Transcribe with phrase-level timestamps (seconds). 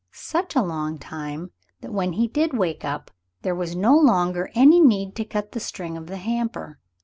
[0.13, 1.51] Such a long time
[1.81, 3.11] that when he did wake up
[3.43, 6.79] there was no longer any need to cut the string of the hamper.